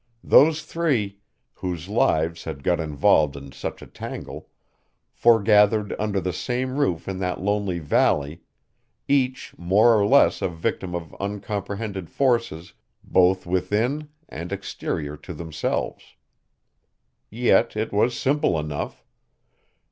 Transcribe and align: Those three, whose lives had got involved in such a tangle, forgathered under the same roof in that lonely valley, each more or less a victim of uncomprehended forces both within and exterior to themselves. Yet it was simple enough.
Those 0.23 0.63
three, 0.63 1.19
whose 1.53 1.87
lives 1.87 2.45
had 2.45 2.63
got 2.63 2.79
involved 2.79 3.35
in 3.37 3.51
such 3.51 3.83
a 3.83 3.85
tangle, 3.85 4.49
forgathered 5.11 5.95
under 5.99 6.19
the 6.19 6.33
same 6.33 6.75
roof 6.77 7.07
in 7.07 7.19
that 7.19 7.39
lonely 7.39 7.77
valley, 7.77 8.41
each 9.07 9.53
more 9.59 9.95
or 9.95 10.07
less 10.07 10.41
a 10.41 10.49
victim 10.49 10.95
of 10.95 11.15
uncomprehended 11.19 12.09
forces 12.09 12.73
both 13.03 13.45
within 13.45 14.09
and 14.27 14.51
exterior 14.51 15.15
to 15.17 15.35
themselves. 15.35 16.15
Yet 17.29 17.77
it 17.77 17.93
was 17.93 18.17
simple 18.17 18.57
enough. 18.57 19.05